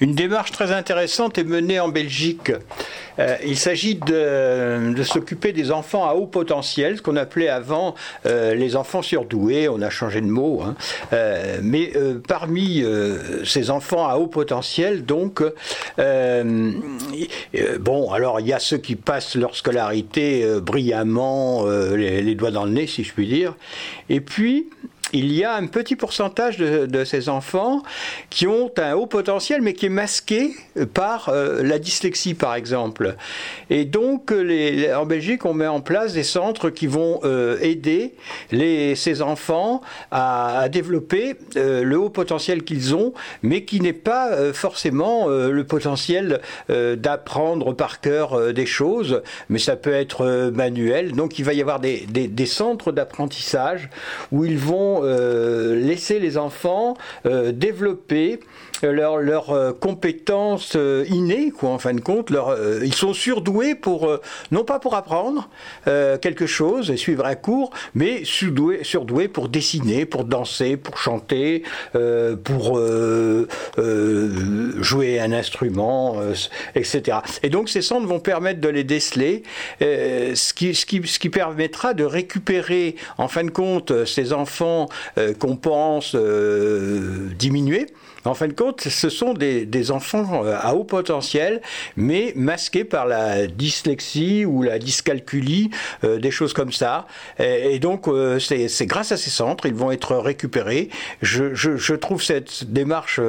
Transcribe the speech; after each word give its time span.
Une 0.00 0.14
démarche 0.14 0.50
très 0.50 0.72
intéressante 0.72 1.38
est 1.38 1.44
menée 1.44 1.78
en 1.78 1.88
Belgique. 1.88 2.50
Euh, 3.20 3.36
il 3.46 3.56
s'agit 3.56 3.94
de, 3.94 4.92
s'occuper 5.04 5.52
des 5.52 5.70
enfants 5.70 6.08
à 6.08 6.14
haut 6.14 6.26
potentiel, 6.26 6.96
ce 6.96 7.02
qu'on 7.02 7.16
appelait 7.16 7.48
avant 7.48 7.94
euh, 8.26 8.54
les 8.54 8.74
enfants 8.74 9.02
surdoués, 9.02 9.68
on 9.68 9.80
a 9.82 9.90
changé 9.90 10.20
de 10.20 10.26
mot. 10.26 10.62
Hein. 10.62 10.74
Euh, 11.12 11.58
mais 11.62 11.92
parmi 12.26 12.84
ces 13.44 13.70
enfants 13.70 14.08
à 14.08 14.16
haut 14.16 14.26
potentiel, 14.26 15.04
donc, 15.04 15.42
bon, 17.80 18.12
alors 18.12 18.40
il 18.40 18.46
y 18.46 18.52
a 18.52 18.58
ceux 18.58 18.78
qui 18.78 18.96
passent 18.96 19.36
leur 19.36 19.54
scolarité 19.54 20.44
brillamment, 20.60 21.66
les, 21.66 22.22
les 22.22 22.34
doigts 22.34 22.50
dans 22.50 22.64
le 22.64 22.72
nez, 22.72 22.86
si 22.86 23.04
je 23.04 23.12
puis 23.12 23.28
dire. 23.28 23.54
Et 24.08 24.20
puis, 24.20 24.68
il 25.14 25.32
y 25.32 25.44
a 25.44 25.54
un 25.54 25.66
petit 25.66 25.94
pourcentage 25.94 26.58
de, 26.58 27.04
ces 27.04 27.28
enfants 27.28 27.82
qui 28.30 28.48
ont 28.48 28.70
un 28.78 28.94
haut 28.94 29.06
potentiel, 29.06 29.62
mais 29.62 29.72
qui 29.72 29.86
est 29.86 29.90
masqué 29.90 30.50
par 30.92 31.28
euh, 31.28 31.62
la 31.62 31.78
dyslexie, 31.78 32.34
par 32.34 32.56
exemple. 32.56 33.14
Et 33.70 33.84
donc, 33.84 34.32
en 34.32 35.06
Belgique, 35.06 35.44
on 35.44 35.54
met 35.54 35.68
en 35.68 35.80
place 35.80 36.14
des 36.14 36.24
centres 36.24 36.68
qui 36.70 36.88
vont 36.88 37.20
euh, 37.22 37.58
aider 37.60 38.14
ces 38.50 39.22
enfants 39.22 39.82
à, 40.10 40.68
développer 40.68 41.36
euh, 41.56 41.84
le 41.84 41.96
haut 41.96 42.10
potentiel 42.10 42.64
qu'ils 42.64 42.94
ont, 42.96 43.12
mais 43.42 43.64
qui 43.64 43.80
n'est 43.80 43.92
pas 43.92 44.52
forcément 44.52 45.28
le 45.28 45.64
potentiel 45.64 46.40
d'apprendre 46.68 47.72
par 47.72 48.00
cœur 48.00 48.52
des 48.52 48.66
choses, 48.66 49.22
mais 49.48 49.58
ça 49.60 49.76
peut 49.76 49.92
être 49.92 50.50
manuel. 50.50 51.12
Donc, 51.12 51.38
il 51.38 51.44
va 51.44 51.52
y 51.52 51.60
avoir 51.60 51.78
des 51.78 52.46
centres 52.46 52.90
d'apprentissage 52.90 53.88
où 54.32 54.44
ils 54.44 54.58
vont 54.58 55.03
euh, 55.04 55.78
laisser 55.80 56.18
les 56.18 56.36
enfants 56.36 56.94
euh, 57.26 57.52
développer 57.52 58.40
leurs 58.82 59.18
leur, 59.18 59.50
euh, 59.50 59.72
compétences 59.72 60.76
innées, 61.08 61.50
quoi, 61.50 61.70
en 61.70 61.78
fin 61.78 61.94
de 61.94 62.00
compte. 62.00 62.30
Leur, 62.30 62.56
ils 62.82 62.94
sont 62.94 63.14
surdoués 63.14 63.74
pour, 63.74 64.10
non 64.50 64.64
pas 64.64 64.78
pour 64.78 64.94
apprendre 64.94 65.48
quelque 65.84 66.46
chose 66.46 66.90
et 66.90 66.96
suivre 66.96 67.24
un 67.24 67.34
cours, 67.34 67.70
mais 67.94 68.24
surdoués, 68.24 68.84
surdoués 68.84 69.28
pour 69.28 69.48
dessiner, 69.48 70.06
pour 70.06 70.24
danser, 70.24 70.76
pour 70.76 70.98
chanter, 70.98 71.62
pour 72.44 72.78
jouer 73.76 75.20
un 75.20 75.32
instrument, 75.32 76.16
etc. 76.74 77.18
Et 77.42 77.48
donc 77.48 77.68
ces 77.68 77.82
centres 77.82 78.06
vont 78.06 78.20
permettre 78.20 78.60
de 78.60 78.68
les 78.68 78.84
déceler, 78.84 79.42
ce, 79.80 80.54
qui, 80.54 80.74
ce, 80.74 80.86
qui, 80.86 81.06
ce 81.06 81.18
qui 81.18 81.30
permettra 81.30 81.94
de 81.94 82.04
récupérer, 82.04 82.96
en 83.18 83.28
fin 83.28 83.44
de 83.44 83.50
compte, 83.50 84.04
ces 84.04 84.32
enfants 84.32 84.88
euh, 85.18 85.34
qu'on 85.34 85.56
pense 85.56 86.14
euh, 86.14 87.30
diminuer. 87.38 87.86
En 88.24 88.32
fin 88.32 88.48
de 88.48 88.54
compte, 88.54 88.80
ce 88.80 89.10
sont 89.10 89.34
des, 89.34 89.90
enfants 89.90 90.44
euh, 90.44 90.56
à 90.58 90.74
haut 90.74 90.84
potentiel, 90.84 91.60
mais 91.96 92.32
masqués 92.36 92.84
par 92.84 93.06
la 93.06 93.46
dyslexie 93.46 94.46
ou 94.46 94.62
la 94.62 94.78
dyscalculie, 94.78 95.70
des 96.02 96.30
choses 96.30 96.54
comme 96.54 96.72
ça. 96.72 97.06
Et, 97.38 97.78
donc, 97.78 98.06
c'est 98.38 98.86
grâce 98.86 99.12
à 99.12 99.18
ces 99.18 99.28
centres, 99.28 99.66
ils 99.66 99.74
vont 99.74 99.92
être 99.92 100.16
récupérés. 100.16 100.88
Je, 101.20 101.94
trouve 101.96 102.22
cette 102.22 102.72
démarche 102.72 103.20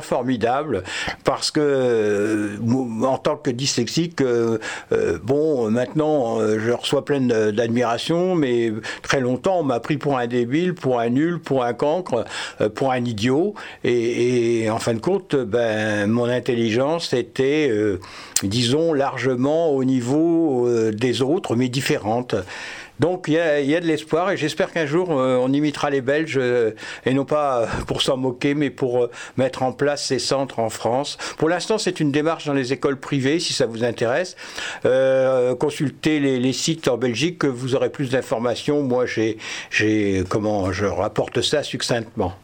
formidable 0.00 0.82
parce 1.24 1.50
que, 1.50 2.58
en 3.02 3.18
tant 3.18 3.36
que 3.36 3.50
dyslexique, 3.50 4.22
bon, 5.22 5.70
maintenant, 5.70 6.38
je 6.40 6.70
reçois 6.70 7.04
plein 7.04 7.20
d'admiration, 7.20 8.34
mais 8.34 8.72
très 9.02 9.20
longtemps, 9.20 9.60
on 9.60 9.64
m'a 9.64 9.80
pris 9.80 9.96
pour 9.96 10.18
un 10.18 10.26
débile, 10.26 10.74
pour 10.74 11.00
un 11.00 11.10
nul, 11.10 11.38
pour 11.38 11.64
un 11.64 11.72
cancre, 11.72 12.24
euh, 12.60 12.68
pour 12.68 12.92
un 12.92 13.04
idiot. 13.04 13.54
Et, 13.84 14.68
en 14.70 14.78
fin 14.78 14.94
de 14.94 15.00
compte, 15.00 15.34
ben, 15.36 16.06
mon 16.10 16.28
intelligence 16.28 17.12
était, 17.12 17.68
euh, 17.70 18.00
disons, 18.42 18.92
largement 18.92 19.70
au 19.70 19.84
niveau 19.84 20.66
euh, 20.66 20.92
des 20.92 21.22
autres, 21.22 21.56
mais 21.56 21.68
différente. 21.68 22.34
Donc 23.02 23.26
il 23.26 23.34
y, 23.34 23.38
a, 23.74 23.80
de 23.80 23.86
l'espoir 23.86 24.30
et 24.30 24.36
j'espère 24.36 24.72
qu'un 24.72 24.86
jour 24.86 25.10
on 25.10 25.52
imitera 25.52 25.90
les 25.90 26.00
Belges 26.00 26.40
et 27.04 27.14
non 27.14 27.24
pas 27.24 27.66
pour 27.86 28.00
s'en 28.00 28.16
moquer 28.16 28.54
mais 28.54 28.70
pour 28.70 29.08
mettre 29.36 29.64
en 29.64 29.72
place 29.72 30.06
ces 30.06 30.20
centres 30.20 30.60
en 30.60 30.70
France. 30.70 31.18
Pour 31.36 31.48
l'instant 31.48 31.78
c'est 31.78 31.98
une 32.00 32.12
démarche 32.12 32.46
dans 32.46 32.54
les 32.54 32.72
écoles 32.72 32.98
privées 32.98 33.40
si 33.40 33.52
ça 33.52 33.66
vous 33.66 33.82
intéresse. 33.82 34.36
consultez 35.58 36.20
les, 36.20 36.38
les, 36.38 36.52
sites 36.52 36.86
en 36.86 36.96
Belgique 36.96 37.38
que 37.38 37.48
vous 37.48 37.74
aurez 37.74 37.90
plus 37.90 38.08
d'informations. 38.08 38.82
Moi 38.82 39.04
j'ai 39.06 40.24
comment 40.28 40.72
je 40.72 40.86
rapporte 40.86 41.42
ça 41.42 41.64
succinctement. 41.64 42.36